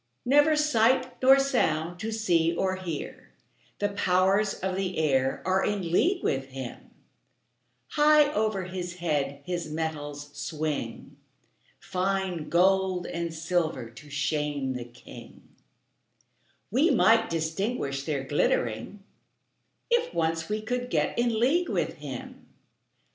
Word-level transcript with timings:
Never 0.25 0.55
sight 0.55 1.21
nor 1.21 1.37
sound 1.37 1.99
to 1.99 2.11
see 2.11 2.55
or 2.55 2.75
hear; 2.77 3.33
The 3.77 3.89
powers 3.89 4.55
of 4.55 4.75
the 4.75 4.97
air 4.97 5.43
are 5.45 5.63
in 5.63 5.91
league 5.91 6.23
with 6.23 6.47
him; 6.47 6.89
High 7.89 8.33
over 8.33 8.63
his 8.63 8.95
head 8.95 9.43
his 9.45 9.69
metals 9.69 10.31
swing, 10.33 11.17
Fine 11.79 12.49
gold 12.49 13.05
and 13.05 13.31
silver 13.31 13.91
to 13.91 14.09
shame 14.09 14.73
the 14.73 14.85
king; 14.85 15.47
We 16.71 16.89
might 16.89 17.29
distinguish 17.29 18.03
their 18.03 18.23
glittering, 18.23 19.03
If 19.91 20.15
once 20.15 20.49
we 20.49 20.63
could 20.63 20.89
get 20.89 21.19
in 21.19 21.39
league 21.39 21.69
with 21.69 21.97
him. 21.97 22.47